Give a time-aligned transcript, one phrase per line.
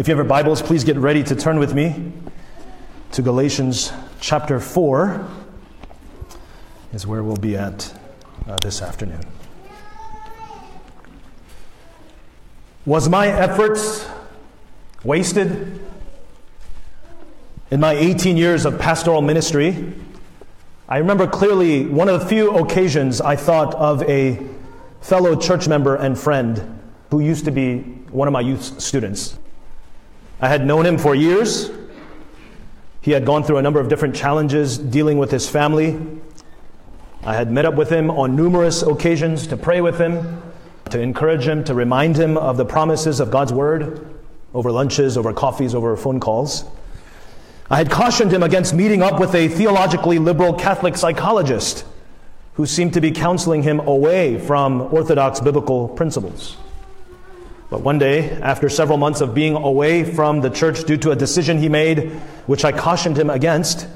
[0.00, 2.10] If you have your Bibles, please get ready to turn with me
[3.12, 5.28] to Galatians chapter 4,
[6.94, 7.92] is where we'll be at
[8.48, 9.20] uh, this afternoon.
[12.86, 14.08] Was my efforts
[15.04, 15.78] wasted?
[17.70, 19.92] In my 18 years of pastoral ministry,
[20.88, 24.42] I remember clearly one of the few occasions I thought of a
[25.02, 26.80] fellow church member and friend
[27.10, 27.80] who used to be
[28.10, 29.36] one of my youth students.
[30.40, 31.70] I had known him for years.
[33.02, 36.00] He had gone through a number of different challenges dealing with his family.
[37.22, 40.42] I had met up with him on numerous occasions to pray with him,
[40.90, 44.06] to encourage him, to remind him of the promises of God's Word
[44.54, 46.64] over lunches, over coffees, over phone calls.
[47.70, 51.84] I had cautioned him against meeting up with a theologically liberal Catholic psychologist
[52.54, 56.56] who seemed to be counseling him away from orthodox biblical principles.
[57.70, 61.16] But one day, after several months of being away from the church due to a
[61.16, 62.10] decision he made,
[62.46, 63.86] which I cautioned him against,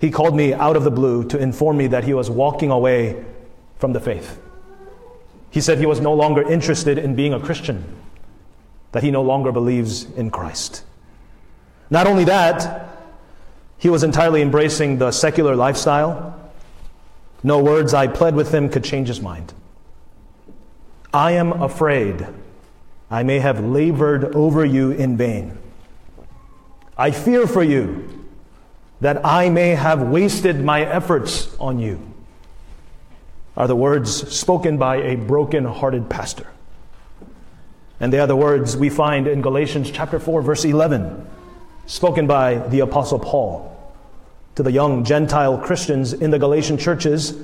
[0.00, 3.24] he called me out of the blue to inform me that he was walking away
[3.76, 4.40] from the faith.
[5.50, 7.84] He said he was no longer interested in being a Christian,
[8.92, 10.84] that he no longer believes in Christ.
[11.90, 12.88] Not only that,
[13.78, 16.38] he was entirely embracing the secular lifestyle.
[17.42, 19.52] No words I pled with him could change his mind.
[21.12, 22.26] I am afraid
[23.12, 25.58] I may have labored over you in vain.
[26.96, 28.26] I fear for you
[29.02, 32.00] that I may have wasted my efforts on you,
[33.54, 36.46] are the words spoken by a broken hearted pastor.
[38.00, 41.26] And they are the words we find in Galatians chapter 4, verse 11,
[41.84, 43.92] spoken by the Apostle Paul
[44.54, 47.36] to the young Gentile Christians in the Galatian churches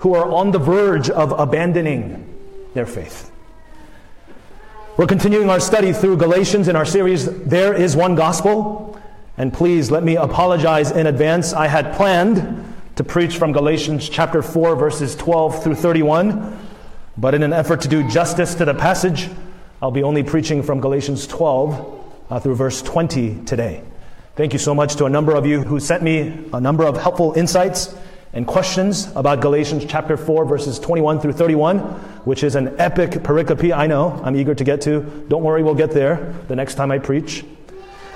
[0.00, 2.26] who are on the verge of abandoning
[2.74, 3.30] their faith.
[5.00, 9.00] We're continuing our study through Galatians in our series, There is One Gospel.
[9.38, 11.54] And please let me apologize in advance.
[11.54, 16.54] I had planned to preach from Galatians chapter 4, verses 12 through 31.
[17.16, 19.30] But in an effort to do justice to the passage,
[19.80, 23.82] I'll be only preaching from Galatians 12 uh, through verse 20 today.
[24.36, 26.98] Thank you so much to a number of you who sent me a number of
[26.98, 27.96] helpful insights
[28.32, 31.78] and questions about Galatians chapter 4, verses 21 through 31,
[32.24, 33.76] which is an epic pericope.
[33.76, 35.00] I know, I'm eager to get to.
[35.28, 37.44] Don't worry, we'll get there the next time I preach.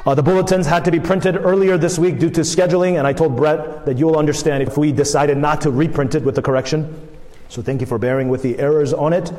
[0.07, 3.13] Uh, the bulletins had to be printed earlier this week due to scheduling, and I
[3.13, 7.09] told Brett that you'll understand if we decided not to reprint it with the correction.
[7.49, 9.33] So thank you for bearing with the errors on it,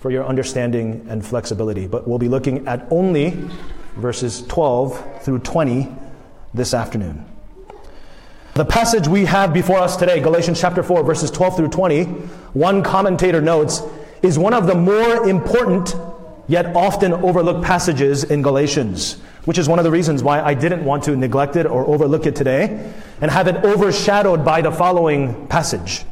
[0.00, 1.86] for your understanding and flexibility.
[1.86, 3.36] But we'll be looking at only
[3.96, 5.88] verses 12 through 20
[6.52, 7.24] this afternoon.
[8.58, 12.02] The passage we have before us today, Galatians chapter 4, verses 12 through 20,
[12.54, 13.82] one commentator notes,
[14.20, 15.94] is one of the more important
[16.48, 20.84] yet often overlooked passages in Galatians, which is one of the reasons why I didn't
[20.84, 25.46] want to neglect it or overlook it today and have it overshadowed by the following
[25.46, 26.04] passage.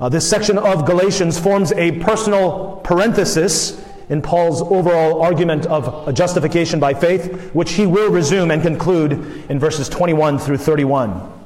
[0.00, 6.80] Uh, this section of Galatians forms a personal parenthesis in Paul's overall argument of justification
[6.80, 9.12] by faith, which he will resume and conclude
[9.48, 11.37] in verses 21 through 31.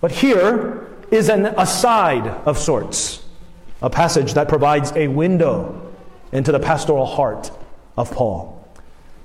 [0.00, 3.24] But here is an aside of sorts,
[3.80, 5.92] a passage that provides a window
[6.32, 7.50] into the pastoral heart
[7.96, 8.52] of Paul.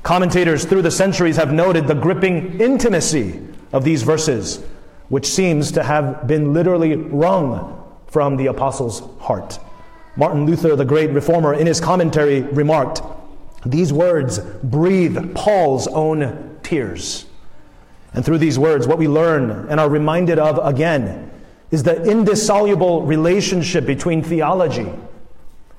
[0.04, 3.40] Commentators through the centuries have noted the gripping intimacy
[3.72, 4.64] of these verses,
[5.10, 7.78] which seems to have been literally wrung
[8.08, 9.60] from the apostle's heart.
[10.16, 13.02] Martin Luther, the great reformer, in his commentary remarked,
[13.66, 17.26] These words breathe Paul's own tears.
[18.14, 21.32] And through these words, what we learn and are reminded of again
[21.72, 24.92] is the indissoluble relationship between theology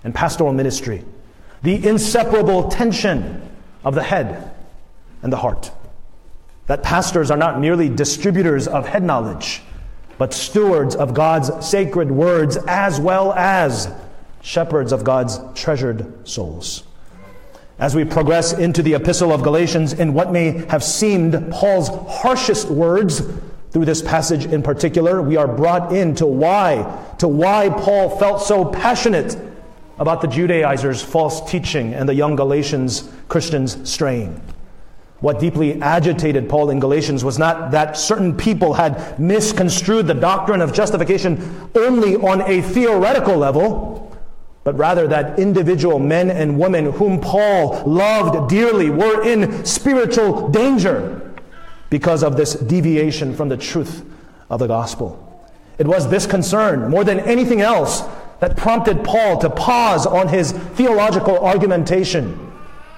[0.05, 1.05] and pastoral ministry,
[1.63, 3.49] the inseparable tension
[3.85, 4.55] of the head
[5.23, 5.71] and the heart.
[6.67, 9.63] That pastors are not merely distributors of head knowledge,
[10.17, 13.93] but stewards of God's sacred words as well as
[14.41, 16.85] shepherds of God's treasured souls.
[17.83, 22.71] As we progress into the epistle of Galatians in what may have seemed Paul's harshest
[22.71, 23.23] words
[23.73, 28.41] through this passage in particular, we are brought in to why, to why Paul felt
[28.41, 29.37] so passionate
[29.99, 34.41] about the Judaizers' false teaching and the young Galatians Christians straying.
[35.19, 40.61] What deeply agitated Paul in Galatians was not that certain people had misconstrued the doctrine
[40.61, 44.12] of justification only on a theoretical level,
[44.65, 51.33] but rather that individual men and women whom Paul loved dearly were in spiritual danger
[51.91, 54.05] because of this deviation from the truth
[54.49, 55.29] of the gospel.
[55.79, 58.03] It was this concern, more than anything else,
[58.41, 62.53] that prompted Paul to pause on his theological argumentation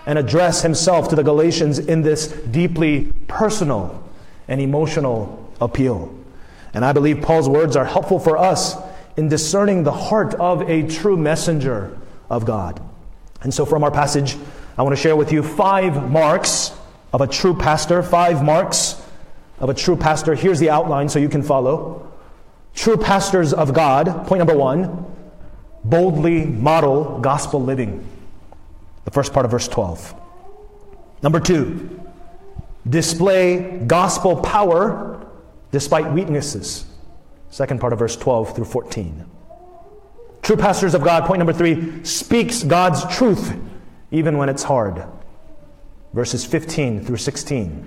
[0.06, 4.02] and address himself to the Galatians in this deeply personal
[4.48, 6.14] and emotional appeal.
[6.74, 8.76] And I believe Paul's words are helpful for us
[9.16, 11.96] in discerning the heart of a true messenger
[12.28, 12.80] of God.
[13.42, 14.36] And so, from our passage,
[14.76, 16.72] I want to share with you five marks
[17.12, 19.00] of a true pastor, five marks
[19.60, 20.34] of a true pastor.
[20.34, 22.10] Here's the outline so you can follow.
[22.74, 25.06] True pastors of God, point number one,
[25.84, 28.04] boldly model gospel living.
[29.04, 30.14] The first part of verse 12.
[31.22, 32.00] Number two,
[32.88, 35.24] display gospel power
[35.70, 36.84] despite weaknesses.
[37.54, 39.24] Second part of verse 12 through 14.
[40.42, 43.56] True pastors of God, point number three, speaks God's truth
[44.10, 45.04] even when it's hard.
[46.12, 47.86] Verses 15 through 16.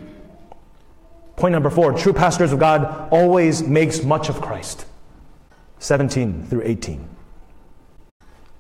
[1.36, 4.86] Point number four, true pastors of God always makes much of Christ.
[5.80, 7.06] 17 through 18.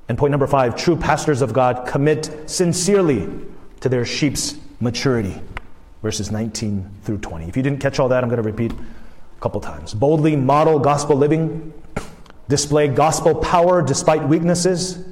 [0.09, 3.29] And point number five, true pastors of God commit sincerely
[3.79, 5.41] to their sheep's maturity.
[6.01, 7.47] Verses 19 through 20.
[7.47, 8.73] If you didn't catch all that, I'm going to repeat
[9.37, 9.93] a couple times.
[9.93, 11.73] Boldly model gospel living,
[12.49, 15.03] display gospel power despite weaknesses,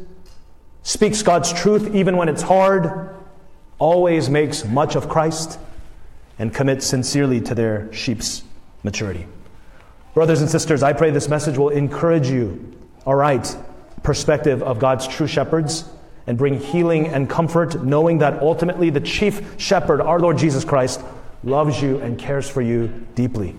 [0.83, 3.16] speaks God's truth even when it's hard,
[3.77, 5.60] always makes much of Christ,
[6.39, 8.44] and commits sincerely to their sheep's
[8.83, 9.27] maturity.
[10.13, 12.74] Brothers and sisters, I pray this message will encourage you,
[13.06, 13.56] all right,
[14.01, 15.86] perspective of God's true shepherds
[16.27, 21.01] and bring healing and comfort, knowing that ultimately the chief shepherd, our Lord Jesus Christ,
[21.44, 23.56] loves you and cares for you deeply.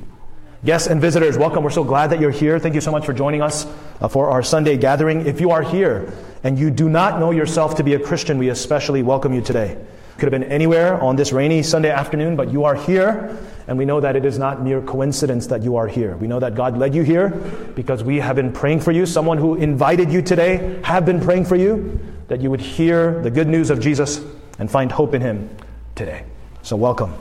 [0.66, 1.62] Guests and visitors, welcome.
[1.62, 2.58] We're so glad that you're here.
[2.58, 3.68] Thank you so much for joining us
[4.00, 5.24] uh, for our Sunday gathering.
[5.24, 8.48] If you are here and you do not know yourself to be a Christian, we
[8.48, 9.78] especially welcome you today.
[10.18, 13.84] Could have been anywhere on this rainy Sunday afternoon, but you are here, and we
[13.84, 16.16] know that it is not mere coincidence that you are here.
[16.16, 17.28] We know that God led you here
[17.76, 19.06] because we have been praying for you.
[19.06, 23.30] Someone who invited you today have been praying for you that you would hear the
[23.30, 24.20] good news of Jesus
[24.58, 25.48] and find hope in Him
[25.94, 26.24] today.
[26.64, 27.14] So, welcome.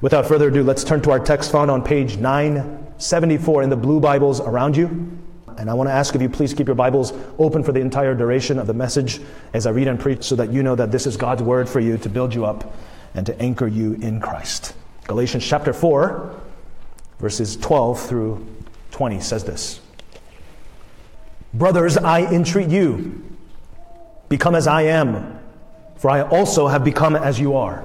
[0.00, 4.00] Without further ado, let's turn to our text found on page 974 in the blue
[4.00, 5.18] Bibles around you.
[5.56, 8.14] And I want to ask if you please keep your Bibles open for the entire
[8.14, 9.20] duration of the message
[9.52, 11.78] as I read and preach so that you know that this is God's word for
[11.78, 12.74] you to build you up
[13.14, 14.74] and to anchor you in Christ.
[15.06, 16.40] Galatians chapter 4,
[17.20, 18.46] verses 12 through
[18.90, 19.80] 20 says this
[21.52, 23.22] Brothers, I entreat you,
[24.28, 25.38] become as I am,
[25.96, 27.84] for I also have become as you are.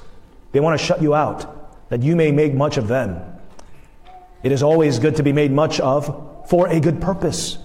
[0.51, 3.21] They want to shut you out, that you may make much of them.
[4.43, 7.57] It is always good to be made much of for a good purpose,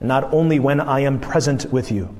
[0.00, 2.14] not only when I am present with you.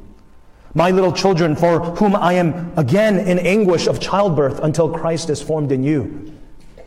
[0.74, 5.42] My little children, for whom I am again in anguish of childbirth until Christ is
[5.42, 6.32] formed in you.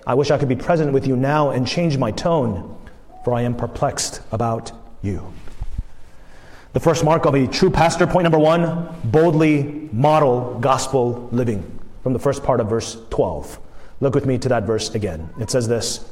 [0.06, 2.78] I wish I could be present with you now and change my tone,
[3.24, 4.72] for I am perplexed about
[5.02, 5.34] you.
[6.74, 11.80] The first mark of a true pastor, point number one, boldly model gospel living.
[12.04, 13.60] From the first part of verse 12.
[14.02, 15.30] Look with me to that verse again.
[15.40, 16.06] It says this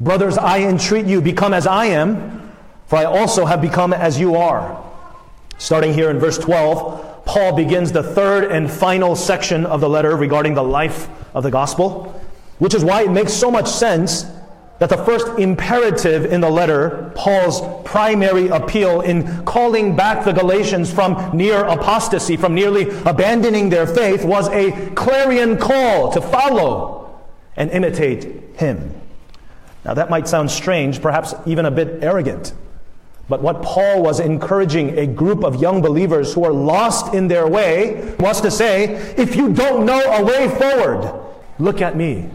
[0.00, 2.52] Brothers, I entreat you, become as I am,
[2.86, 4.84] for I also have become as you are.
[5.58, 10.16] Starting here in verse 12, Paul begins the third and final section of the letter
[10.16, 12.18] regarding the life of the gospel,
[12.58, 14.24] which is why it makes so much sense
[14.78, 20.92] that the first imperative in the letter, Paul's primary appeal in calling back the Galatians
[20.92, 27.20] from near apostasy, from nearly abandoning their faith, was a clarion call to follow
[27.56, 28.94] and imitate him.
[29.84, 32.52] Now, that might sound strange, perhaps even a bit arrogant.
[33.28, 37.46] But what Paul was encouraging a group of young believers who are lost in their
[37.48, 38.84] way was to say,
[39.16, 41.12] if you don't know a way forward,
[41.58, 42.30] look at me,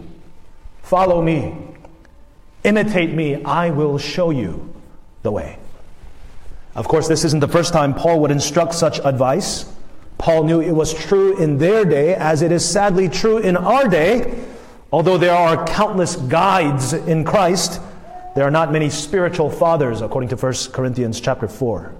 [0.82, 1.63] follow me,
[2.64, 4.74] imitate me, I will show you
[5.22, 5.58] the way.
[6.74, 9.64] Of course, this isn't the first time Paul would instruct such advice.
[10.18, 13.86] Paul knew it was true in their day, as it is sadly true in our
[13.86, 14.42] day.
[14.92, 17.80] Although there are countless guides in Christ,
[18.34, 21.92] there are not many spiritual fathers, according to 1 Corinthians chapter 4.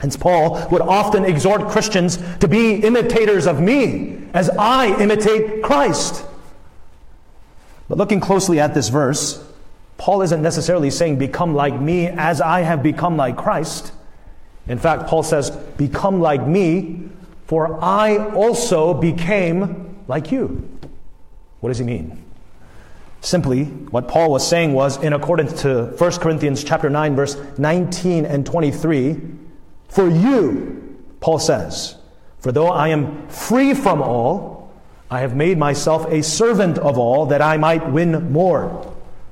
[0.00, 6.24] Hence, Paul would often exhort Christians to be imitators of me as I imitate Christ.
[7.88, 9.44] But looking closely at this verse,
[9.98, 13.92] Paul isn't necessarily saying, Become like me as I have become like Christ.
[14.66, 17.10] In fact, Paul says, Become like me
[17.48, 20.68] for I also became like you.
[21.60, 22.22] What does he mean?
[23.22, 28.26] Simply, what Paul was saying was, in accordance to 1 Corinthians chapter 9, verse 19
[28.26, 29.20] and 23,
[29.88, 31.96] for you, Paul says,
[32.38, 34.70] for though I am free from all,
[35.10, 38.94] I have made myself a servant of all that I might win more.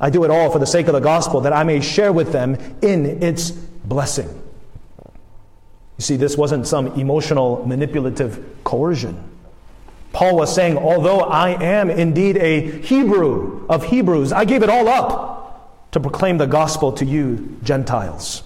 [0.00, 2.32] I do it all for the sake of the gospel, that I may share with
[2.32, 4.28] them in its blessing.
[5.98, 9.22] You see, this wasn't some emotional, manipulative coercion.
[10.12, 14.88] Paul was saying, although I am indeed a Hebrew of Hebrews, I gave it all
[14.88, 18.42] up to proclaim the gospel to you, Gentiles.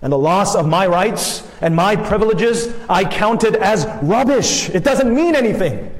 [0.00, 4.70] And the loss of my rights and my privileges I counted as rubbish.
[4.70, 5.92] It doesn't mean anything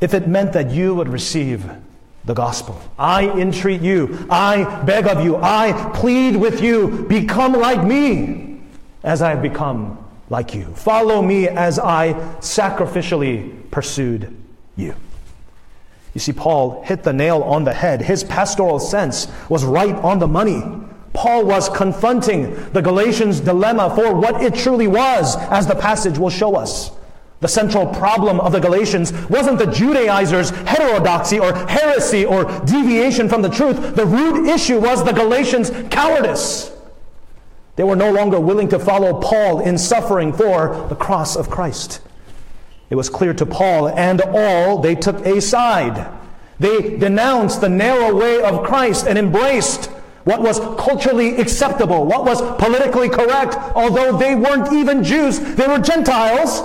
[0.00, 1.70] if it meant that you would receive
[2.24, 2.80] the gospel.
[2.98, 8.60] I entreat you, I beg of you, I plead with you, become like me
[9.02, 10.66] as I have become like you.
[10.74, 14.36] Follow me as I sacrificially pursued
[14.76, 14.94] you.
[16.14, 18.02] You see, Paul hit the nail on the head.
[18.02, 20.62] His pastoral sense was right on the money.
[21.12, 26.30] Paul was confronting the Galatians' dilemma for what it truly was, as the passage will
[26.30, 26.90] show us.
[27.40, 33.42] The central problem of the Galatians wasn't the Judaizers' heterodoxy or heresy or deviation from
[33.42, 33.94] the truth.
[33.94, 36.72] The root issue was the Galatians' cowardice.
[37.76, 42.00] They were no longer willing to follow Paul in suffering for the cross of Christ.
[42.90, 46.12] It was clear to Paul and all they took a side.
[46.58, 49.86] They denounced the narrow way of Christ and embraced
[50.24, 55.78] what was culturally acceptable, what was politically correct, although they weren't even Jews, they were
[55.78, 56.62] Gentiles.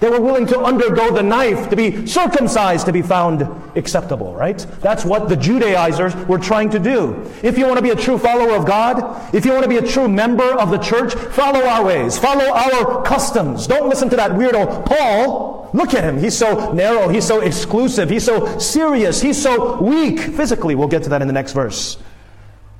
[0.00, 3.42] They were willing to undergo the knife, to be circumcised to be found
[3.76, 4.58] acceptable, right?
[4.80, 7.30] That's what the Judaizers were trying to do.
[7.42, 9.76] If you want to be a true follower of God, if you want to be
[9.76, 13.66] a true member of the church, follow our ways, follow our customs.
[13.66, 15.70] Don't listen to that weirdo Paul.
[15.74, 16.18] Look at him.
[16.18, 20.18] He's so narrow, he's so exclusive, he's so serious, he's so weak.
[20.18, 21.98] Physically, we'll get to that in the next verse.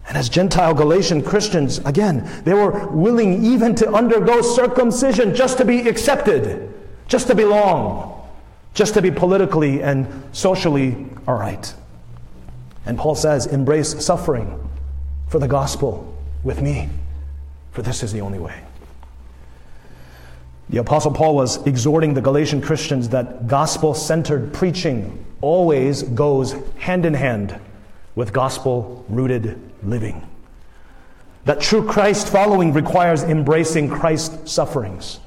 [0.09, 5.67] And as Gentile Galatian Christians, again, they were willing even to undergo circumcision just to
[5.67, 6.80] be accepted
[7.11, 8.25] just to belong,
[8.73, 11.75] just to be politically and socially all right.
[12.87, 14.71] And Paul says, embrace suffering
[15.29, 16.89] for the gospel with me,
[17.73, 18.63] for this is the only way.
[20.69, 27.05] The Apostle Paul was exhorting the Galatian Christians that gospel centered preaching always goes hand
[27.05, 27.59] in hand
[28.15, 30.25] with gospel rooted living.
[31.45, 35.19] That true Christ following requires embracing Christ's sufferings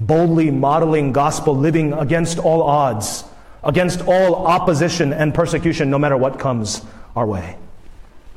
[0.00, 3.24] boldly modeling gospel living against all odds,
[3.62, 6.82] against all opposition and persecution, no matter what comes
[7.16, 7.56] our way.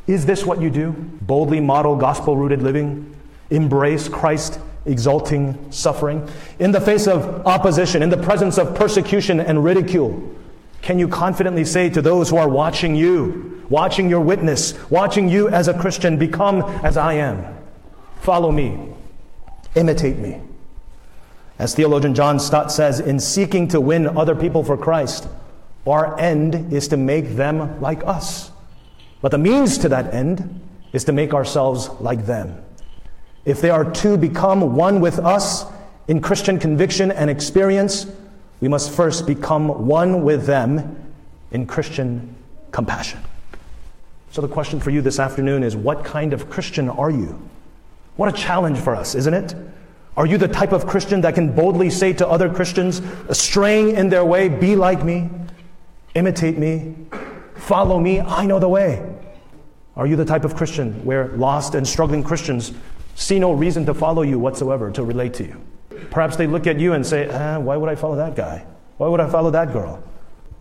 [0.08, 0.92] Is this what you do?
[1.22, 3.16] Boldly model gospel rooted living?
[3.50, 6.28] Embrace Christ exalting suffering?
[6.60, 10.34] In the face of opposition, in the presence of persecution and ridicule,
[10.82, 15.50] can you confidently say to those who are watching you, watching your witness, watching you
[15.50, 17.44] as a Christian, become as I am?
[18.22, 18.80] Follow me,
[19.76, 20.40] imitate me.
[21.60, 25.28] As theologian John Stott says, in seeking to win other people for Christ,
[25.88, 28.52] our end is to make them like us.
[29.22, 30.62] But the means to that end
[30.94, 32.64] is to make ourselves like them.
[33.46, 35.66] If they are to become one with us
[36.08, 38.06] in Christian conviction and experience,
[38.60, 41.14] we must first become one with them
[41.52, 42.36] in Christian
[42.72, 43.20] compassion.
[44.32, 47.42] So, the question for you this afternoon is what kind of Christian are you?
[48.18, 49.56] What a challenge for us, isn't it?
[50.18, 54.10] Are you the type of Christian that can boldly say to other Christians, straying in
[54.10, 55.30] their way, be like me,
[56.16, 56.96] imitate me,
[57.54, 59.08] follow me, I know the way?
[59.96, 62.74] Are you the type of Christian where lost and struggling Christians
[63.14, 65.62] see no reason to follow you whatsoever, to relate to you?
[66.10, 68.66] Perhaps they look at you and say, ah, Why would I follow that guy?
[68.98, 70.02] Why would I follow that girl?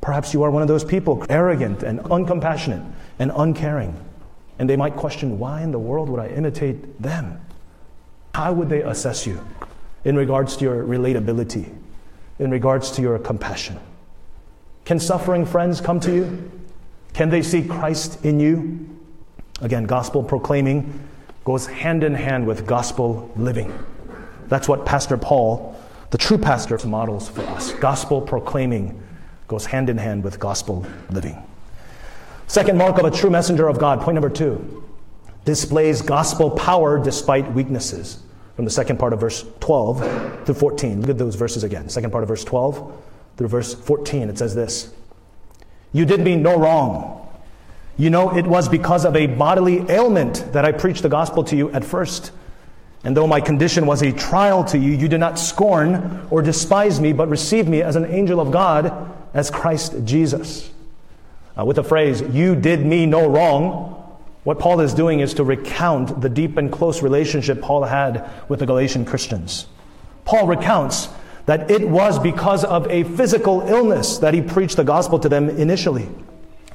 [0.03, 2.85] Perhaps you are one of those people, arrogant and uncompassionate
[3.19, 3.99] and uncaring.
[4.59, 7.41] And they might question, Why in the world would I imitate them?
[8.37, 9.41] How would they assess you
[10.05, 11.75] in regards to your relatability,
[12.39, 13.81] in regards to your compassion?
[14.85, 16.51] Can suffering friends come to you?
[17.15, 18.91] Can they see Christ in you?
[19.63, 21.09] Again, gospel proclaiming
[21.47, 23.73] goes hand in hand with gospel living.
[24.49, 25.75] That's what Pastor Paul,
[26.11, 27.73] the true pastor, models for us.
[27.73, 29.03] Gospel proclaiming
[29.49, 31.43] goes hand in hand with gospel living.
[32.49, 34.85] Second mark of a true messenger of God, point number two,
[35.47, 38.25] displays gospel power despite weaknesses.
[38.57, 41.03] From the second part of verse 12 through 14.
[41.03, 41.89] Look at those verses again.
[41.89, 43.03] Second part of verse 12
[43.37, 44.31] through verse 14.
[44.31, 44.93] It says this
[45.93, 47.23] You did me no wrong.
[47.99, 51.57] You know, it was because of a bodily ailment that I preached the gospel to
[51.57, 52.33] you at first.
[53.05, 57.01] And though my condition was a trial to you, you did not scorn or despise
[57.01, 60.71] me, but received me as an angel of God, as Christ Jesus.
[61.57, 63.96] Uh, with the phrase, you did me no wrong,
[64.47, 68.61] what Paul is doing is to recount the deep and close relationship Paul had with
[68.61, 69.67] the Galatian Christians.
[70.25, 71.09] Paul recounts
[71.47, 75.51] that it was because of a physical illness that he preached the gospel to them
[75.51, 76.09] initially.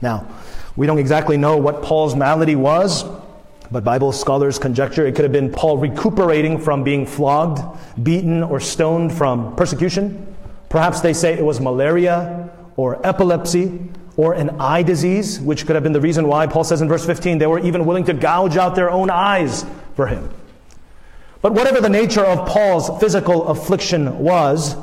[0.02, 0.28] Now,
[0.76, 3.06] we don't exactly know what Paul's malady was.
[3.72, 7.62] But Bible scholars conjecture it could have been Paul recuperating from being flogged,
[8.04, 10.36] beaten, or stoned from persecution.
[10.68, 13.80] Perhaps they say it was malaria or epilepsy
[14.22, 17.04] or an eye disease, which could have been the reason why Paul says in verse
[17.04, 20.30] 15 they were even willing to gouge out their own eyes for him.
[21.42, 24.76] But whatever the nature of Paul's physical affliction was,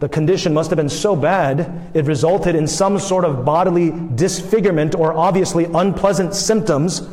[0.00, 4.94] the condition must have been so bad it resulted in some sort of bodily disfigurement
[4.94, 7.08] or obviously unpleasant symptoms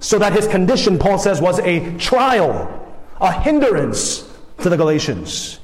[0.00, 5.58] so that his condition, Paul says, was a trial, a hindrance to the Galatians.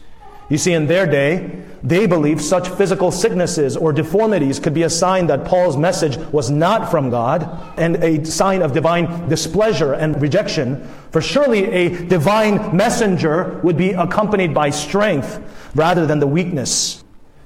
[0.50, 4.90] You see, in their day, they believed such physical sicknesses or deformities could be a
[4.90, 10.20] sign that Paul's message was not from God and a sign of divine displeasure and
[10.20, 10.86] rejection.
[11.12, 15.40] For surely a divine messenger would be accompanied by strength
[15.74, 17.02] rather than the weakness.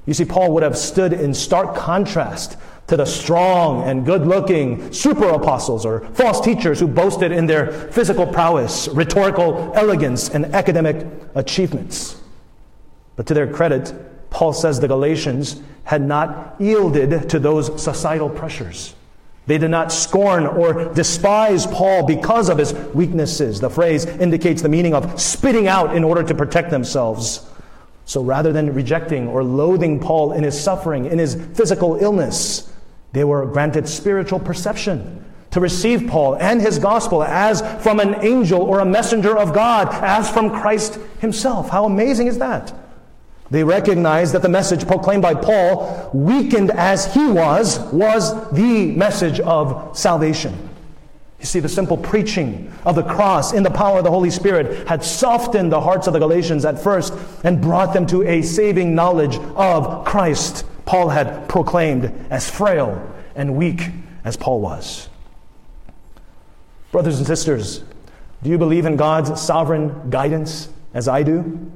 [0.06, 2.56] You see, Paul would have stood in stark contrast
[2.86, 7.70] to the strong and good looking super apostles or false teachers who boasted in their
[7.92, 12.20] physical prowess, rhetorical elegance, and academic achievements.
[13.16, 13.92] But to their credit,
[14.30, 18.94] Paul says the Galatians had not yielded to those societal pressures.
[19.46, 23.60] They did not scorn or despise Paul because of his weaknesses.
[23.60, 27.46] The phrase indicates the meaning of spitting out in order to protect themselves.
[28.06, 32.72] So rather than rejecting or loathing Paul in his suffering, in his physical illness,
[33.12, 38.60] they were granted spiritual perception to receive Paul and his gospel as from an angel
[38.62, 41.68] or a messenger of God, as from Christ himself.
[41.68, 42.74] How amazing is that?
[43.54, 49.38] They recognized that the message proclaimed by Paul, weakened as he was, was the message
[49.38, 50.70] of salvation.
[51.38, 54.88] You see, the simple preaching of the cross in the power of the Holy Spirit
[54.88, 57.14] had softened the hearts of the Galatians at first
[57.44, 60.66] and brought them to a saving knowledge of Christ.
[60.84, 63.82] Paul had proclaimed as frail and weak
[64.24, 65.08] as Paul was.
[66.90, 67.84] Brothers and sisters,
[68.42, 71.70] do you believe in God's sovereign guidance as I do?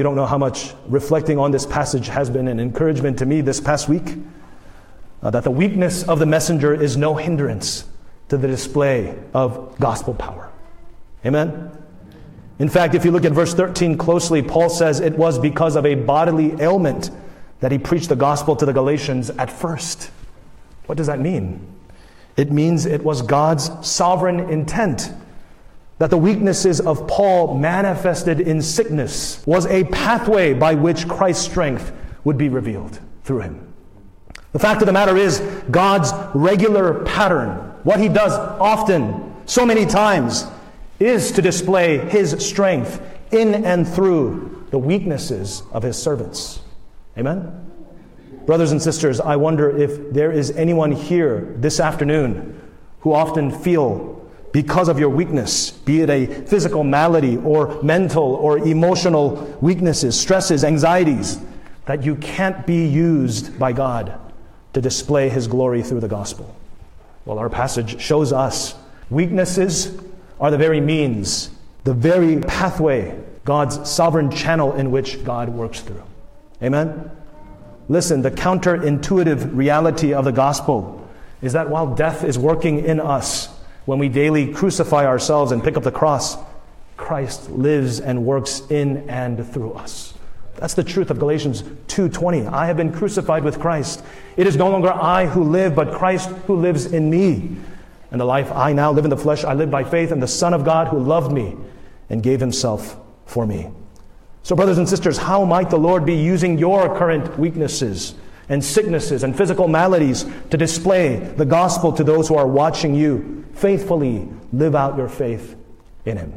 [0.00, 3.42] You don't know how much reflecting on this passage has been an encouragement to me
[3.42, 4.16] this past week.
[5.22, 7.84] Uh, that the weakness of the messenger is no hindrance
[8.30, 10.50] to the display of gospel power.
[11.26, 11.70] Amen?
[12.58, 15.84] In fact, if you look at verse 13 closely, Paul says it was because of
[15.84, 17.10] a bodily ailment
[17.60, 20.10] that he preached the gospel to the Galatians at first.
[20.86, 21.60] What does that mean?
[22.38, 25.12] It means it was God's sovereign intent
[26.00, 31.92] that the weaknesses of Paul manifested in sickness was a pathway by which Christ's strength
[32.24, 33.70] would be revealed through him.
[34.52, 37.50] The fact of the matter is, God's regular pattern,
[37.82, 40.46] what he does often, so many times,
[40.98, 46.60] is to display his strength in and through the weaknesses of his servants.
[47.18, 47.70] Amen?
[48.46, 52.58] Brothers and sisters, I wonder if there is anyone here this afternoon
[53.00, 54.19] who often feel
[54.52, 60.64] because of your weakness, be it a physical malady or mental or emotional weaknesses, stresses,
[60.64, 61.38] anxieties,
[61.86, 64.18] that you can't be used by God
[64.72, 66.54] to display His glory through the gospel.
[67.24, 68.74] Well, our passage shows us
[69.08, 69.96] weaknesses
[70.40, 71.50] are the very means,
[71.84, 76.02] the very pathway, God's sovereign channel in which God works through.
[76.62, 77.10] Amen?
[77.88, 81.08] Listen, the counterintuitive reality of the gospel
[81.42, 83.48] is that while death is working in us,
[83.90, 86.36] when we daily crucify ourselves and pick up the cross,
[86.96, 90.14] Christ lives and works in and through us.
[90.54, 92.46] That's the truth of Galatians 2:20.
[92.46, 94.04] I have been crucified with Christ.
[94.36, 97.56] It is no longer I who live, but Christ who lives in me.
[98.12, 100.28] And the life I now live in the flesh, I live by faith in the
[100.28, 101.56] Son of God who loved me
[102.08, 103.70] and gave himself for me.
[104.44, 108.14] So, brothers and sisters, how might the Lord be using your current weaknesses
[108.50, 113.46] and sicknesses and physical maladies to display the gospel to those who are watching you
[113.54, 115.56] faithfully live out your faith
[116.04, 116.34] in Him.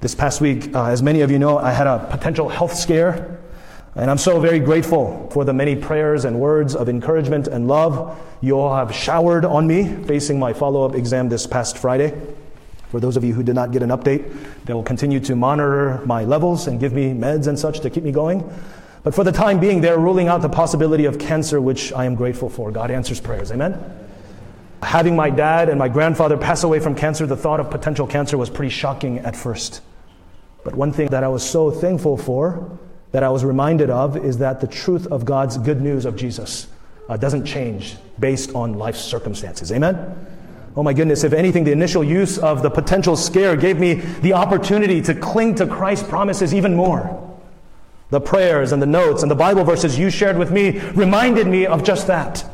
[0.00, 3.40] This past week, uh, as many of you know, I had a potential health scare.
[3.96, 8.16] And I'm so very grateful for the many prayers and words of encouragement and love
[8.40, 12.14] you all have showered on me facing my follow up exam this past Friday.
[12.90, 16.00] For those of you who did not get an update, they will continue to monitor
[16.06, 18.48] my levels and give me meds and such to keep me going.
[19.08, 22.14] But for the time being, they're ruling out the possibility of cancer, which I am
[22.14, 22.70] grateful for.
[22.70, 23.50] God answers prayers.
[23.50, 23.82] Amen?
[24.82, 28.36] Having my dad and my grandfather pass away from cancer, the thought of potential cancer
[28.36, 29.80] was pretty shocking at first.
[30.62, 32.78] But one thing that I was so thankful for
[33.12, 36.66] that I was reminded of is that the truth of God's good news of Jesus
[37.08, 39.72] uh, doesn't change based on life's circumstances.
[39.72, 40.26] Amen?
[40.76, 44.34] Oh my goodness, if anything, the initial use of the potential scare gave me the
[44.34, 47.24] opportunity to cling to Christ's promises even more.
[48.10, 51.66] The prayers and the notes and the Bible verses you shared with me reminded me
[51.66, 52.44] of just that.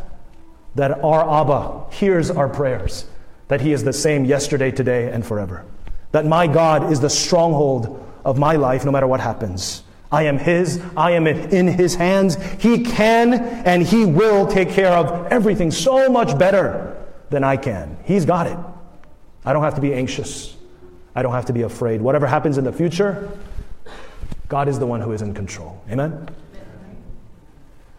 [0.74, 3.06] That our Abba hears our prayers,
[3.48, 5.64] that He is the same yesterday, today, and forever.
[6.10, 9.84] That my God is the stronghold of my life no matter what happens.
[10.10, 10.82] I am His.
[10.96, 12.36] I am in His hands.
[12.60, 17.96] He can and He will take care of everything so much better than I can.
[18.04, 18.58] He's got it.
[19.44, 20.56] I don't have to be anxious.
[21.14, 22.00] I don't have to be afraid.
[22.00, 23.30] Whatever happens in the future,
[24.48, 25.82] God is the one who is in control.
[25.90, 26.28] Amen?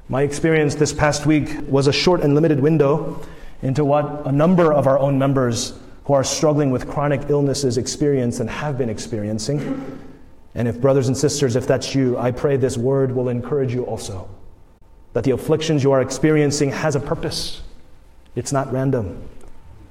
[0.08, 3.21] My experience this past week was a short and limited window
[3.63, 8.39] into what a number of our own members who are struggling with chronic illnesses experience
[8.39, 9.99] and have been experiencing.
[10.53, 13.84] And if, brothers and sisters, if that's you, I pray this word will encourage you
[13.86, 14.29] also.
[15.13, 17.63] That the afflictions you are experiencing has a purpose.
[18.36, 19.27] It's not random.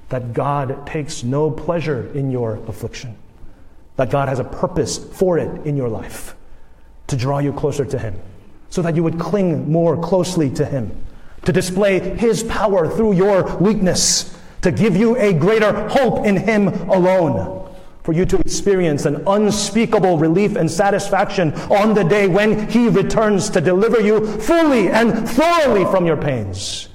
[0.07, 3.17] That God takes no pleasure in your affliction.
[3.97, 6.35] That God has a purpose for it in your life
[7.07, 8.19] to draw you closer to Him,
[8.69, 10.91] so that you would cling more closely to Him,
[11.45, 16.67] to display His power through your weakness, to give you a greater hope in Him
[16.89, 17.65] alone
[18.05, 23.49] for you to experience an unspeakable relief and satisfaction on the day when He returns
[23.49, 26.87] to deliver you fully and thoroughly from your pains.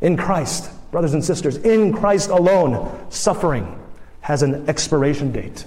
[0.00, 3.80] In Christ, brothers and sisters, in Christ alone, suffering
[4.22, 5.64] has an expiration date.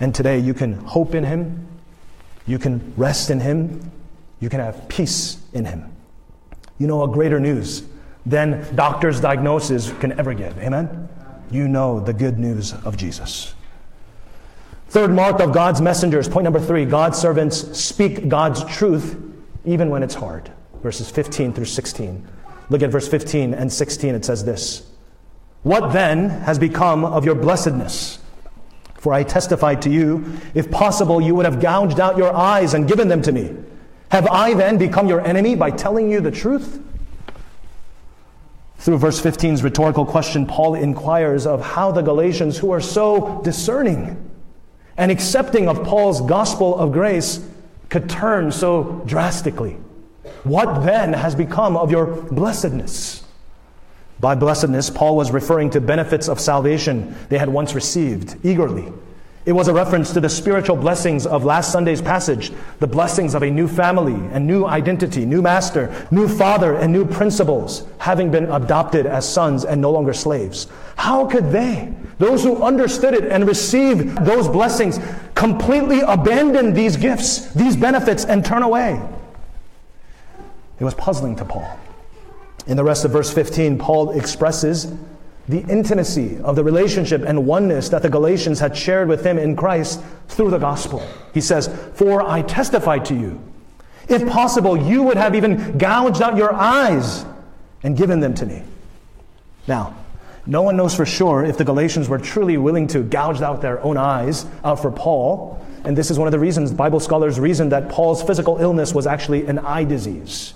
[0.00, 1.68] And today you can hope in Him,
[2.46, 3.90] you can rest in Him,
[4.40, 5.92] you can have peace in Him.
[6.78, 7.84] You know, a greater news
[8.24, 10.58] than doctor's diagnosis can ever give.
[10.58, 11.08] Amen?
[11.50, 13.54] you know the good news of Jesus.
[14.88, 19.16] Third mark of God's messengers, point number three God's servants speak God's truth
[19.64, 20.50] even when it's hard.
[20.82, 22.26] Verses 15 through 16.
[22.70, 24.14] Look at verse 15 and 16.
[24.14, 24.88] It says this
[25.62, 28.18] What then has become of your blessedness?
[29.06, 32.88] For I testified to you, if possible, you would have gouged out your eyes and
[32.88, 33.54] given them to me.
[34.08, 36.82] Have I then become your enemy by telling you the truth?
[38.78, 44.28] Through verse 15's rhetorical question, Paul inquires of how the Galatians, who are so discerning
[44.96, 47.48] and accepting of Paul's gospel of grace,
[47.90, 49.74] could turn so drastically.
[50.42, 53.22] What then has become of your blessedness?
[54.20, 58.92] By blessedness, Paul was referring to benefits of salvation they had once received eagerly
[59.46, 62.50] it was a reference to the spiritual blessings of last Sunday's passage,
[62.80, 67.04] the blessings of a new family and new identity, new master, new father, and new
[67.04, 70.66] principles, having been adopted as sons and no longer slaves.
[70.96, 74.98] How could they, those who understood it and received those blessings,
[75.36, 79.00] completely abandon these gifts, these benefits, and turn away?
[80.80, 81.78] It was puzzling to Paul.
[82.66, 84.92] In the rest of verse 15, Paul expresses
[85.48, 89.54] the intimacy of the relationship and oneness that the Galatians had shared with him in
[89.54, 91.06] Christ through the gospel.
[91.32, 93.40] He says, For I testify to you,
[94.08, 97.24] if possible, you would have even gouged out your eyes
[97.82, 98.62] and given them to me.
[99.68, 99.96] Now,
[100.46, 103.82] no one knows for sure if the Galatians were truly willing to gouge out their
[103.82, 105.64] own eyes out for Paul.
[105.84, 109.06] And this is one of the reasons Bible scholars reason that Paul's physical illness was
[109.06, 110.54] actually an eye disease.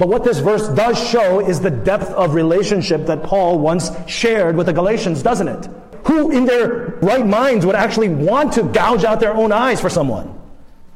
[0.00, 4.56] But what this verse does show is the depth of relationship that Paul once shared
[4.56, 5.68] with the Galatians, doesn't it?
[6.06, 9.90] Who in their right minds would actually want to gouge out their own eyes for
[9.90, 10.40] someone?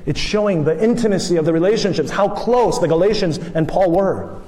[0.07, 4.41] It's showing the intimacy of the relationships, how close the Galatians and Paul were.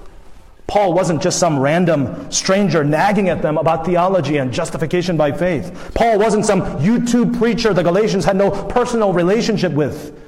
[0.67, 5.93] Paul wasn't just some random stranger nagging at them about theology and justification by faith.
[5.95, 10.19] Paul wasn't some YouTube preacher the Galatians had no personal relationship with.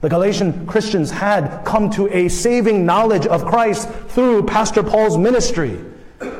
[0.00, 5.78] The Galatian Christians had come to a saving knowledge of Christ through Pastor Paul's ministry.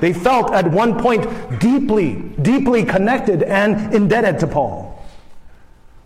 [0.01, 1.27] They felt at one point
[1.59, 5.05] deeply, deeply connected and indebted to Paul.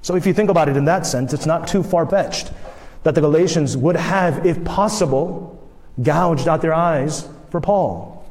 [0.01, 2.51] So, if you think about it in that sense, it's not too far fetched
[3.03, 5.59] that the Galatians would have, if possible,
[6.03, 8.25] gouged out their eyes for Paul.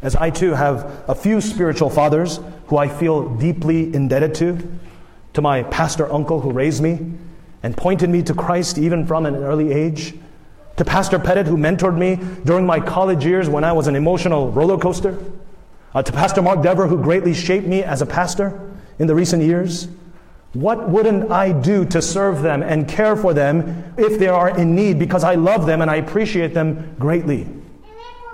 [0.00, 4.78] As I too have a few spiritual fathers who I feel deeply indebted to,
[5.32, 7.14] to my pastor uncle who raised me,
[7.62, 10.14] and pointed me to Christ even from an early age.
[10.76, 14.52] To Pastor Pettit, who mentored me during my college years when I was an emotional
[14.52, 15.18] roller coaster.
[15.94, 19.42] Uh, to Pastor Mark Dever, who greatly shaped me as a pastor in the recent
[19.42, 19.88] years.
[20.52, 24.74] What wouldn't I do to serve them and care for them if they are in
[24.74, 27.46] need because I love them and I appreciate them greatly?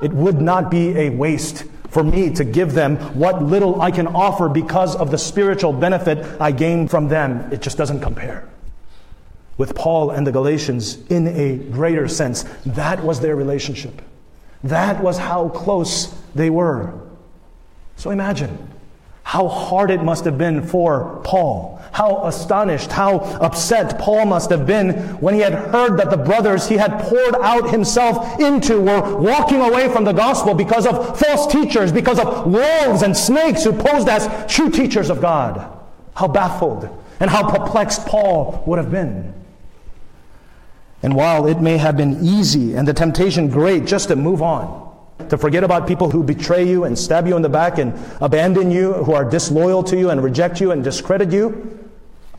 [0.03, 4.09] It would not be a waste for me to give them what little I can
[4.09, 7.53] offer because of the spiritual benefit I gain from them.
[7.53, 8.49] It just doesn't compare.
[9.57, 14.03] With Paul and the Galatians, in a greater sense, that was their relationship.
[14.65, 16.93] That was how close they were.
[17.97, 18.69] So imagine
[19.23, 21.81] how hard it must have been for Paul.
[21.93, 26.69] How astonished, how upset Paul must have been when he had heard that the brothers
[26.69, 31.51] he had poured out himself into were walking away from the gospel because of false
[31.51, 35.71] teachers, because of wolves and snakes who posed as true teachers of God.
[36.15, 36.89] How baffled
[37.21, 39.33] and how perplexed Paul would have been.
[41.05, 44.91] And while it may have been easy and the temptation great just to move on,
[45.29, 48.71] to forget about people who betray you and stab you in the back and abandon
[48.71, 51.91] you, who are disloyal to you and reject you and discredit you.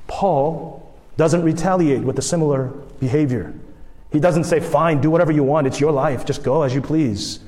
[0.08, 3.54] Paul doesn't retaliate with a similar behavior.
[4.12, 6.82] He doesn't say, Fine, do whatever you want, it's your life, just go as you
[6.82, 7.42] please.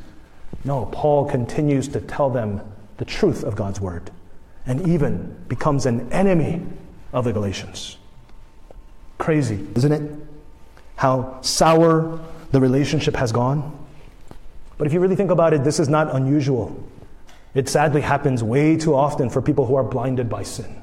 [0.65, 2.61] No, Paul continues to tell them
[2.97, 4.11] the truth of God's word
[4.67, 6.61] and even becomes an enemy
[7.11, 7.97] of the Galatians.
[9.17, 10.26] Crazy, isn't it?
[10.97, 12.19] How sour
[12.51, 13.73] the relationship has gone.
[14.77, 16.75] But if you really think about it, this is not unusual.
[17.53, 20.81] It sadly happens way too often for people who are blinded by sin.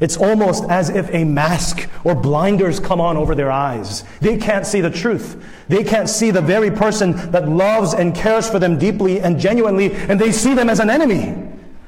[0.00, 4.04] It's almost as if a mask or blinders come on over their eyes.
[4.20, 5.42] They can't see the truth.
[5.68, 9.94] They can't see the very person that loves and cares for them deeply and genuinely,
[9.94, 11.34] and they see them as an enemy.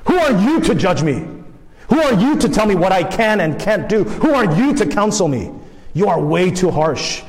[0.07, 1.27] Who are you to judge me?
[1.89, 4.05] Who are you to tell me what I can and can't do?
[4.05, 5.53] Who are you to counsel me?
[5.93, 7.23] You are way too harsh.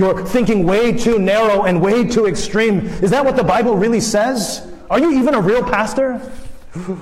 [0.00, 2.86] You're thinking way too narrow and way too extreme.
[3.02, 4.66] Is that what the Bible really says?
[4.88, 6.20] Are you even a real pastor?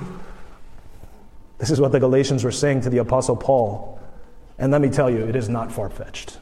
[1.59, 3.99] This is what the Galatians were saying to the Apostle Paul.
[4.57, 6.37] And let me tell you, it is not far fetched.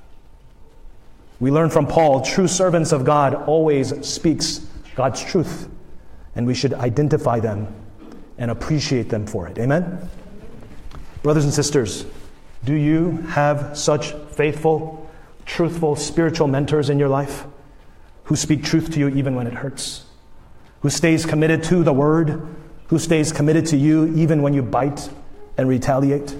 [1.39, 4.59] We learn from Paul true servants of God always speaks
[4.95, 5.69] God's truth,
[6.35, 7.67] and we should identify them
[8.37, 9.57] and appreciate them for it.
[9.57, 10.07] Amen?
[11.23, 12.05] Brothers and sisters,
[12.63, 15.06] do you have such faithful
[15.47, 17.45] truthful spiritual mentors in your life
[18.25, 20.05] who speak truth to you even when it hurts,
[20.81, 22.45] who stays committed to the word,
[22.87, 25.09] who stays committed to you even when you bite
[25.57, 26.35] and retaliate.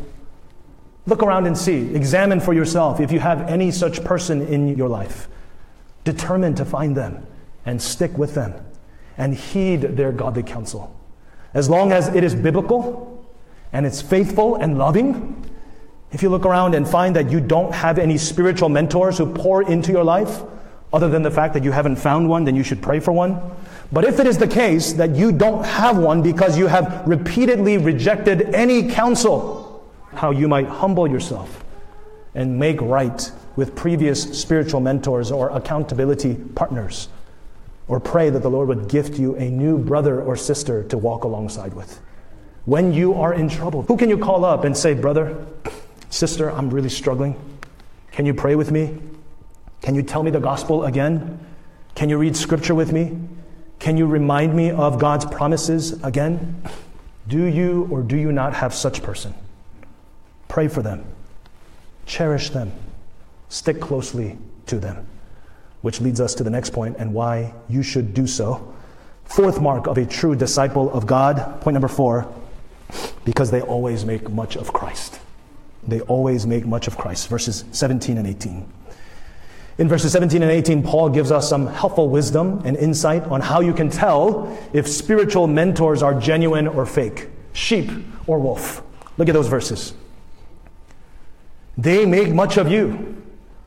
[1.05, 4.89] Look around and see, examine for yourself if you have any such person in your
[4.89, 5.29] life.
[6.03, 7.25] Determine to find them
[7.65, 8.53] and stick with them
[9.17, 10.93] and heed their godly counsel.
[11.53, 13.25] As long as it is biblical
[13.71, 15.46] and it's faithful and loving,
[16.17, 19.61] if you look around and find that you don't have any spiritual mentors who pour
[19.69, 20.41] into your life,
[20.91, 23.39] other than the fact that you haven't found one, then you should pray for one.
[23.91, 27.77] But if it is the case that you don't have one because you have repeatedly
[27.77, 31.63] rejected any counsel, how you might humble yourself
[32.33, 37.09] and make right with previous spiritual mentors or accountability partners,
[37.87, 41.25] or pray that the Lord would gift you a new brother or sister to walk
[41.25, 42.01] alongside with.
[42.65, 45.45] When you are in trouble, who can you call up and say, Brother,
[46.09, 47.35] Sister, I'm really struggling.
[48.11, 48.97] Can you pray with me?
[49.81, 51.39] Can you tell me the gospel again?
[51.95, 53.17] Can you read scripture with me?
[53.79, 56.63] Can you remind me of God's promises again?
[57.27, 59.33] Do you or do you not have such person?
[60.47, 61.05] Pray for them.
[62.05, 62.71] Cherish them.
[63.49, 65.05] Stick closely to them.
[65.81, 68.73] Which leads us to the next point and why you should do so.
[69.25, 72.33] Fourth mark of a true disciple of God, point number four,
[73.25, 75.16] because they always make much of Christ.
[75.87, 77.29] They always make much of Christ.
[77.29, 78.73] Verses 17 and 18.
[79.77, 83.61] In verses 17 and 18, Paul gives us some helpful wisdom and insight on how
[83.61, 87.91] you can tell if spiritual mentors are genuine or fake, sheep
[88.25, 88.81] or wolf.
[89.17, 89.93] Look at those verses.
[91.77, 93.21] They make much of you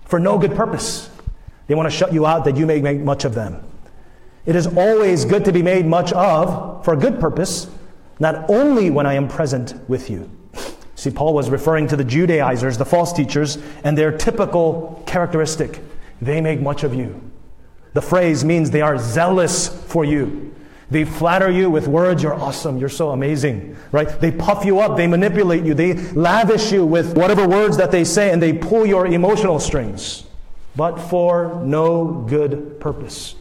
[0.05, 1.09] for no good purpose.
[1.69, 3.63] They want to shut you out that you may make much of them.
[4.47, 7.69] It is always good to be made much of for a good purpose,
[8.19, 10.29] not only when I am present with you.
[11.01, 15.81] See, Paul was referring to the Judaizers, the false teachers, and their typical characteristic.
[16.21, 17.19] They make much of you.
[17.95, 20.55] The phrase means they are zealous for you.
[20.91, 24.09] They flatter you with words, you're awesome, you're so amazing, right?
[24.21, 28.05] They puff you up, they manipulate you, they lavish you with whatever words that they
[28.05, 30.25] say, and they pull your emotional strings,
[30.77, 33.37] but for no good purpose.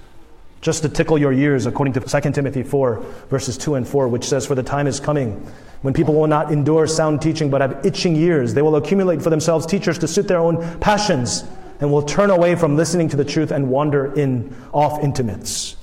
[0.62, 4.24] Just to tickle your ears, according to 2 Timothy 4, verses 2 and 4, which
[4.24, 5.46] says, For the time is coming
[5.82, 9.30] when people will not endure sound teaching but have itching ears, they will accumulate for
[9.30, 11.46] themselves teachers to suit their own passions
[11.80, 15.78] and will turn away from listening to the truth and wander in off into myths.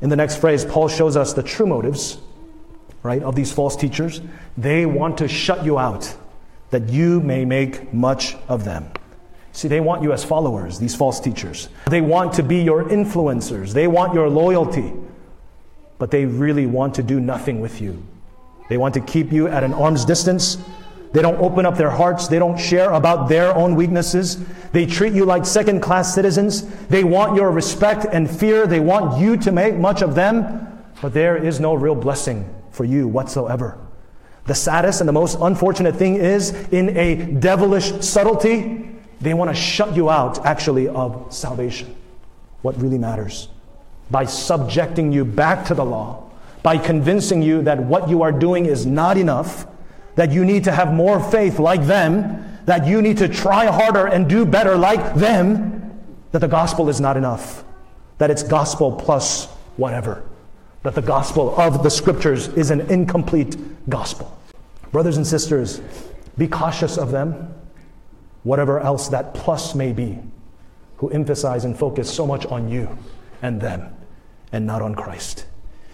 [0.00, 2.18] In the next phrase, Paul shows us the true motives,
[3.02, 4.20] right, of these false teachers.
[4.56, 6.14] They want to shut you out
[6.70, 8.90] that you may make much of them.
[9.52, 11.68] See, they want you as followers, these false teachers.
[11.86, 13.74] They want to be your influencers.
[13.74, 14.94] They want your loyalty.
[15.98, 18.02] But they really want to do nothing with you.
[18.72, 20.56] They want to keep you at an arm's distance.
[21.12, 22.26] They don't open up their hearts.
[22.26, 24.42] They don't share about their own weaknesses.
[24.72, 26.62] They treat you like second class citizens.
[26.86, 28.66] They want your respect and fear.
[28.66, 30.82] They want you to make much of them.
[31.02, 33.76] But there is no real blessing for you whatsoever.
[34.46, 38.88] The saddest and the most unfortunate thing is, in a devilish subtlety,
[39.20, 41.94] they want to shut you out, actually, of salvation.
[42.62, 43.48] What really matters.
[44.10, 46.21] By subjecting you back to the law,
[46.62, 49.66] by convincing you that what you are doing is not enough,
[50.14, 54.06] that you need to have more faith like them, that you need to try harder
[54.06, 57.64] and do better like them, that the gospel is not enough,
[58.18, 59.46] that it's gospel plus
[59.76, 60.22] whatever,
[60.82, 63.56] that the gospel of the scriptures is an incomplete
[63.88, 64.38] gospel.
[64.92, 65.80] Brothers and sisters,
[66.38, 67.54] be cautious of them
[68.42, 70.18] whatever else that plus may be,
[70.96, 72.88] who emphasize and focus so much on you
[73.40, 73.94] and them
[74.52, 75.46] and not on Christ.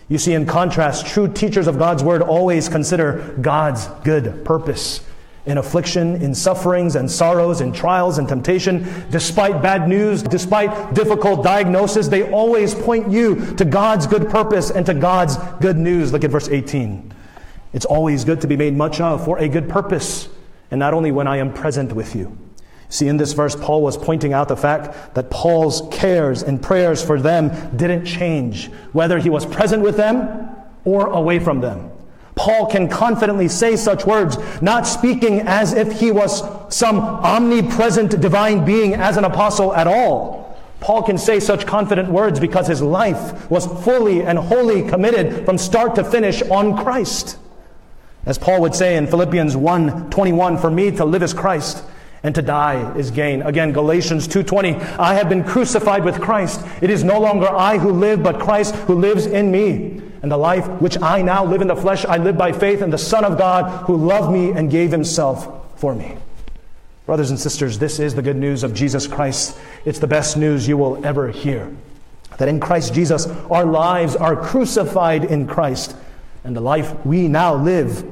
[0.08, 5.04] You see, in contrast, true teachers of God's word always consider God's good purpose.
[5.44, 11.42] In affliction, in sufferings and sorrows, in trials and temptation, despite bad news, despite difficult
[11.42, 16.12] diagnosis, they always point you to God's good purpose and to God's good news.
[16.12, 17.14] Look at verse 18.
[17.72, 20.28] It's always good to be made much of for a good purpose
[20.70, 22.36] and not only when I am present with you.
[22.90, 27.04] See, in this verse, Paul was pointing out the fact that Paul's cares and prayers
[27.04, 30.48] for them didn't change, whether he was present with them
[30.84, 31.90] or away from them.
[32.34, 36.42] Paul can confidently say such words, not speaking as if he was
[36.74, 40.56] some omnipresent divine being as an apostle at all.
[40.80, 45.58] Paul can say such confident words because his life was fully and wholly committed from
[45.58, 47.36] start to finish on Christ.
[48.24, 51.82] As Paul would say in Philippians 1:21, for me to live is Christ
[52.22, 53.42] and to die is gain.
[53.42, 56.60] Again, Galatians 2:20, I have been crucified with Christ.
[56.80, 60.02] It is no longer I who live, but Christ who lives in me.
[60.22, 62.90] And the life which I now live in the flesh, I live by faith in
[62.90, 66.16] the Son of God who loved me and gave himself for me.
[67.06, 69.56] Brothers and sisters, this is the good news of Jesus Christ.
[69.84, 71.70] It's the best news you will ever hear.
[72.38, 75.96] That in Christ Jesus, our lives are crucified in Christ,
[76.44, 78.04] and the life we now live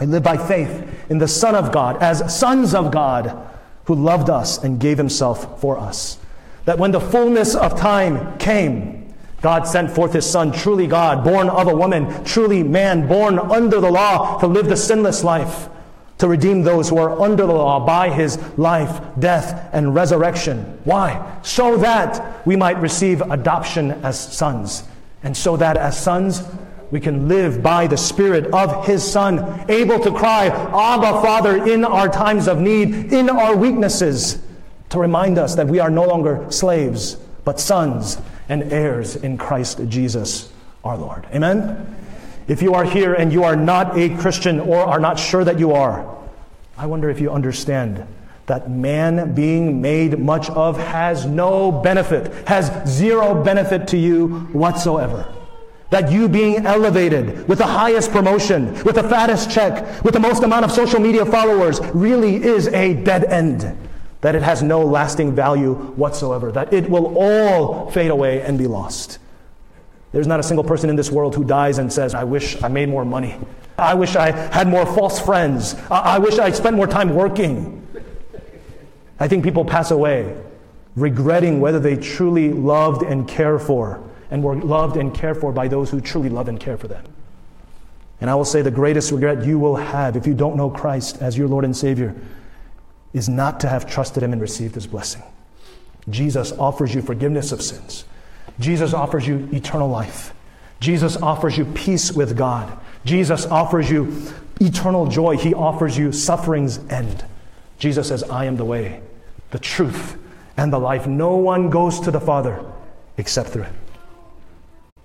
[0.00, 3.48] we live by faith in the Son of God as sons of God
[3.84, 6.18] who loved us and gave himself for us.
[6.64, 11.50] That when the fullness of time came, God sent forth his Son, truly God, born
[11.50, 15.68] of a woman, truly man, born under the law to live the sinless life,
[16.16, 20.80] to redeem those who are under the law by his life, death, and resurrection.
[20.84, 21.40] Why?
[21.42, 24.84] So that we might receive adoption as sons.
[25.22, 26.42] And so that as sons,
[26.90, 31.84] we can live by the Spirit of His Son, able to cry, Abba, Father, in
[31.84, 34.40] our times of need, in our weaknesses,
[34.90, 38.18] to remind us that we are no longer slaves, but sons
[38.48, 40.52] and heirs in Christ Jesus
[40.84, 41.26] our Lord.
[41.34, 41.96] Amen?
[42.46, 45.58] If you are here and you are not a Christian or are not sure that
[45.58, 46.16] you are,
[46.76, 48.06] I wonder if you understand
[48.46, 55.26] that man being made much of has no benefit, has zero benefit to you whatsoever.
[55.94, 60.42] That you being elevated with the highest promotion, with the fattest check, with the most
[60.42, 63.78] amount of social media followers really is a dead end.
[64.20, 66.50] That it has no lasting value whatsoever.
[66.50, 69.20] That it will all fade away and be lost.
[70.10, 72.66] There's not a single person in this world who dies and says, I wish I
[72.66, 73.38] made more money.
[73.78, 75.76] I wish I had more false friends.
[75.92, 77.86] I, I wish I spent more time working.
[79.20, 80.36] I think people pass away
[80.96, 84.02] regretting whether they truly loved and cared for
[84.34, 87.04] and were loved and cared for by those who truly love and care for them.
[88.20, 91.18] And I will say the greatest regret you will have if you don't know Christ
[91.22, 92.16] as your Lord and Savior
[93.12, 95.22] is not to have trusted Him and received His blessing.
[96.10, 98.06] Jesus offers you forgiveness of sins.
[98.58, 100.34] Jesus offers you eternal life.
[100.80, 102.76] Jesus offers you peace with God.
[103.04, 104.12] Jesus offers you
[104.60, 105.36] eternal joy.
[105.36, 107.24] He offers you suffering's end.
[107.78, 109.00] Jesus says, I am the way,
[109.52, 110.16] the truth,
[110.56, 111.06] and the life.
[111.06, 112.64] No one goes to the Father
[113.16, 113.76] except through Him.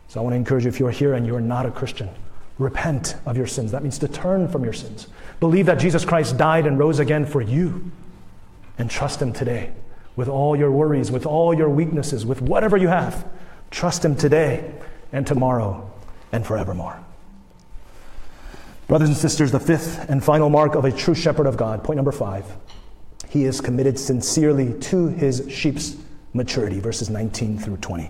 [0.09, 2.09] So I want to encourage you if you're here and you're not a Christian,
[2.57, 3.71] repent of your sins.
[3.71, 5.07] That means to turn from your sins.
[5.39, 7.91] Believe that Jesus Christ died and rose again for you.
[8.79, 9.71] And trust Him today
[10.15, 13.29] with all your worries, with all your weaknesses, with whatever you have.
[13.69, 14.73] Trust Him today
[15.11, 15.91] and tomorrow
[16.31, 16.99] and forevermore.
[18.87, 21.97] Brothers and sisters, the fifth and final mark of a true shepherd of God, point
[21.97, 22.45] number five,
[23.29, 25.97] he is committed sincerely to his sheep's
[26.33, 28.09] maturity, verses 19 through 20,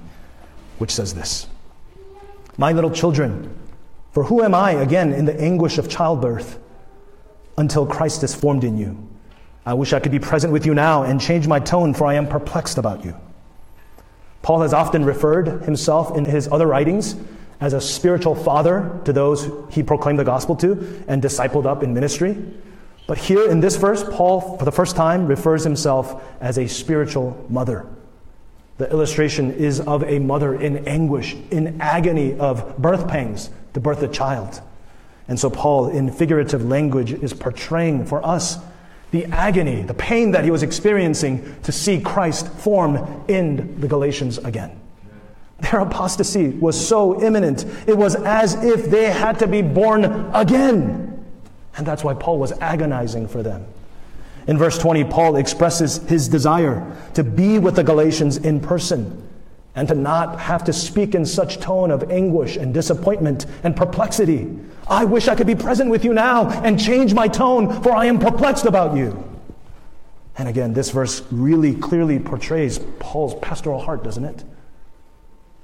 [0.77, 1.47] which says this
[2.59, 3.57] My little children,
[4.11, 6.59] for who am I, again, in the anguish of childbirth,
[7.57, 9.07] until Christ is formed in you?
[9.65, 12.15] I wish I could be present with you now and change my tone, for I
[12.15, 13.15] am perplexed about you.
[14.41, 17.15] Paul has often referred himself in his other writings
[17.61, 21.93] as a spiritual father to those he proclaimed the gospel to and discipled up in
[21.93, 22.37] ministry.
[23.07, 27.41] But here in this verse, Paul, for the first time, refers himself as a spiritual
[27.47, 27.87] mother.
[28.79, 34.01] The illustration is of a mother in anguish, in agony of birth pangs to birth
[34.01, 34.61] a child.
[35.27, 38.57] And so, Paul, in figurative language, is portraying for us
[39.11, 44.37] the agony, the pain that he was experiencing to see Christ form in the Galatians
[44.37, 44.79] again.
[45.59, 51.21] Their apostasy was so imminent, it was as if they had to be born again.
[51.75, 53.65] And that's why Paul was agonizing for them.
[54.49, 56.83] In verse 20, Paul expresses his desire
[57.13, 59.29] to be with the Galatians in person
[59.75, 64.49] and to not have to speak in such tone of anguish and disappointment and perplexity.
[64.87, 68.07] I wish I could be present with you now and change my tone, for I
[68.07, 69.23] am perplexed about you.
[70.35, 74.43] And again, this verse really clearly portrays Paul's pastoral heart, doesn't it?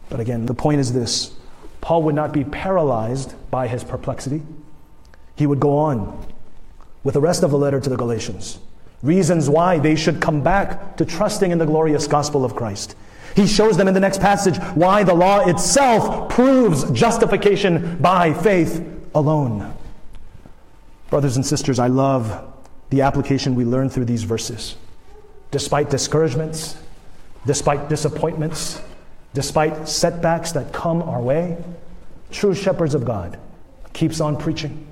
[0.10, 1.34] But again, the point is this
[1.82, 4.44] Paul would not be paralyzed by his perplexity.
[5.36, 6.24] He would go on
[7.04, 8.60] with the rest of the letter to the Galatians.
[9.04, 12.96] Reasons why they should come back to trusting in the glorious gospel of Christ.
[13.36, 18.84] He shows them in the next passage why the law itself proves justification by faith
[19.14, 19.74] alone.
[21.10, 22.54] Brothers and sisters, I love
[22.90, 24.76] the application we learn through these verses.
[25.52, 26.78] Despite discouragements,
[27.46, 28.82] despite disappointments,
[29.34, 31.58] despite setbacks that come our way,
[32.32, 33.38] true shepherds of God
[33.94, 34.88] keeps on preaching,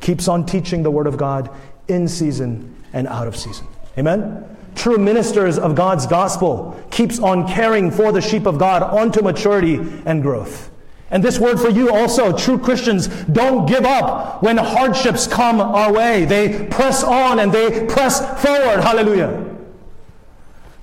[0.00, 1.50] keeps on teaching the word of God
[1.88, 3.66] in season and out of season.
[3.98, 4.56] Amen?
[4.74, 9.74] True ministers of God's gospel keeps on caring for the sheep of God onto maturity
[10.06, 10.70] and growth.
[11.10, 15.92] And this word for you also, true Christians don't give up when hardships come our
[15.92, 16.24] way.
[16.24, 18.80] They press on and they press forward.
[18.80, 19.54] Hallelujah.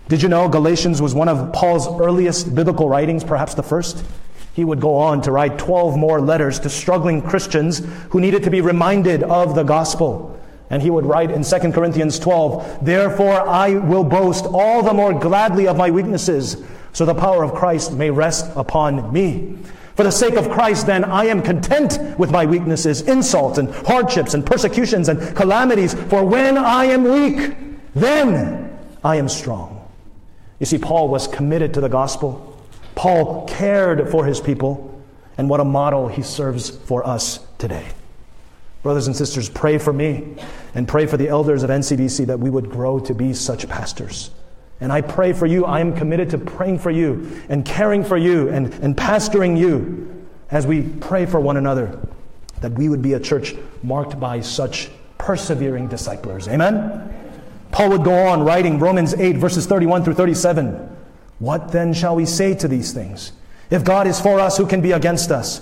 [0.07, 4.05] Did you know Galatians was one of Paul's earliest biblical writings, perhaps the first?
[4.53, 8.49] He would go on to write 12 more letters to struggling Christians who needed to
[8.49, 10.40] be reminded of the gospel.
[10.71, 15.13] And he would write in 2 Corinthians 12, Therefore I will boast all the more
[15.13, 16.63] gladly of my weaknesses,
[16.93, 19.57] so the power of Christ may rest upon me.
[19.95, 24.33] For the sake of Christ, then, I am content with my weaknesses, insults, and hardships,
[24.33, 25.93] and persecutions, and calamities.
[25.93, 27.55] For when I am weak,
[27.93, 29.85] then I am strong.
[30.59, 32.57] You see, Paul was committed to the gospel.
[32.95, 34.87] Paul cared for his people.
[35.37, 37.87] And what a model he serves for us today.
[38.83, 40.35] Brothers and sisters, pray for me
[40.73, 44.31] and pray for the elders of NCBC that we would grow to be such pastors.
[44.79, 45.65] And I pray for you.
[45.65, 50.25] I am committed to praying for you and caring for you and, and pastoring you
[50.49, 51.99] as we pray for one another,
[52.61, 56.47] that we would be a church marked by such persevering disciplers.
[56.47, 57.07] Amen?
[57.71, 60.97] Paul would go on writing Romans 8, verses 31 through 37.
[61.37, 63.31] What then shall we say to these things?
[63.69, 65.61] If God is for us, who can be against us?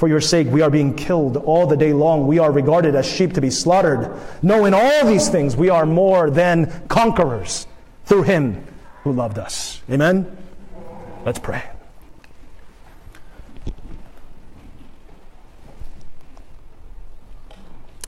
[0.00, 2.26] For your sake, we are being killed all the day long.
[2.26, 4.18] We are regarded as sheep to be slaughtered.
[4.40, 7.66] No, in all these things, we are more than conquerors
[8.06, 8.64] through him
[9.04, 9.82] who loved us.
[9.90, 10.38] Amen?
[11.26, 11.68] Let's pray.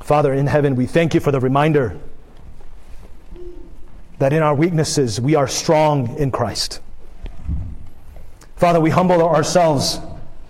[0.01, 2.01] Father in heaven, we thank you for the reminder
[4.18, 6.80] that in our weaknesses we are strong in Christ.
[8.57, 10.01] Father, we humble ourselves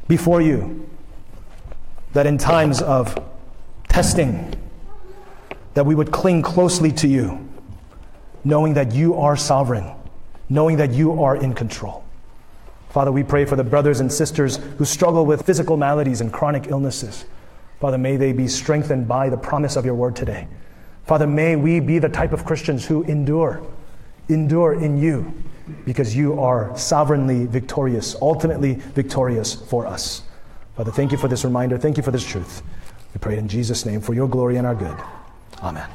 [0.06, 0.88] before you
[2.12, 3.18] that in times of
[3.88, 4.54] testing,
[5.74, 7.48] that we would cling closely to you,
[8.44, 9.90] knowing that you are sovereign,
[10.48, 12.04] knowing that you are in control.
[12.90, 16.66] Father, we pray for the brothers and sisters who struggle with physical maladies and chronic
[16.66, 17.24] illnesses.
[17.80, 20.46] Father, may they be strengthened by the promise of your word today.
[21.06, 23.62] Father, may we be the type of Christians who endure,
[24.28, 25.32] endure in you,
[25.86, 30.22] because you are sovereignly victorious, ultimately victorious for us.
[30.76, 31.78] Father, thank you for this reminder.
[31.78, 32.62] Thank you for this truth.
[33.14, 34.96] We pray in Jesus' name for your glory and our good.
[35.62, 35.88] Amen.